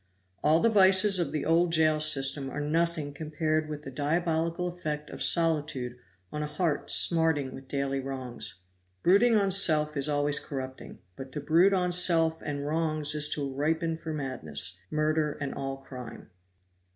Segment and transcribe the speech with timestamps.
[0.43, 5.11] All the vices of the old jail system are nothing compared with the diabolical effect
[5.11, 5.95] of solitude
[6.31, 8.55] on a heart smarting with daily wrongs.
[9.03, 13.53] Brooding on self is always corrupting; but to brood on self and wrongs is to
[13.53, 16.31] ripen for madness, murder and all crime.